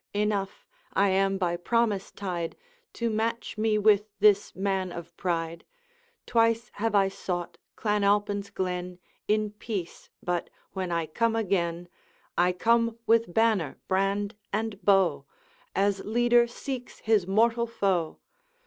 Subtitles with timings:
[0.15, 2.57] Enough, I am by promise tied
[2.93, 5.63] To match me with this man of pride:
[6.25, 11.87] Twice have I sought Clan Alpine's glen In peace; but when I come again,
[12.35, 15.27] I come with banner, brand, and bow,
[15.75, 18.17] As leader seeks his mortal foe.